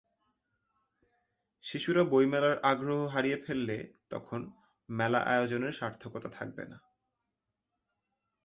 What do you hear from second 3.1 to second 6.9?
হারিয়ে ফেললে তখন মেলা আয়োজনের সার্থকতা থাকবে না।